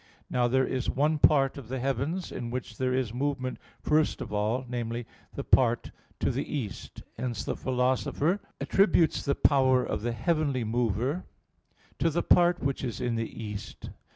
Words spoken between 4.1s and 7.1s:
of all, namely, the part to the east: